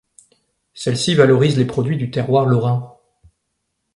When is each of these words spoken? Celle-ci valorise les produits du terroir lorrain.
Celle-ci 0.73 1.13
valorise 1.13 1.57
les 1.59 1.65
produits 1.65 1.95
du 1.95 2.09
terroir 2.09 2.47
lorrain. 2.47 2.95